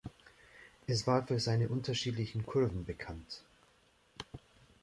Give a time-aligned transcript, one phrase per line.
[0.87, 3.43] Es war für seine unterschiedlichen Kurven bekannt.